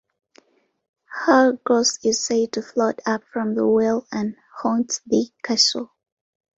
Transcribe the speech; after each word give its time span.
Her 1.13 1.51
ghost 1.63 2.03
is 2.07 2.25
said 2.25 2.53
to 2.53 2.63
float 2.63 3.01
up 3.05 3.21
from 3.31 3.53
the 3.53 3.67
well 3.67 4.07
and 4.11 4.35
haunts 4.57 4.99
the 5.05 5.29
castle. 5.43 5.93